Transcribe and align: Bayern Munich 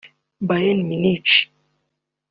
Bayern 0.41 0.81
Munich 0.87 1.53